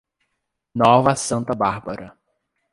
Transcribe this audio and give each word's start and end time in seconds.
Nova 0.73 1.13
Santa 1.15 1.53
Bárbara 1.53 2.17